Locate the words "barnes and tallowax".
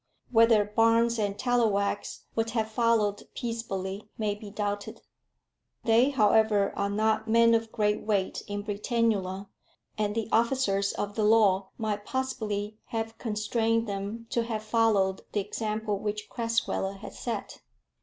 0.65-2.21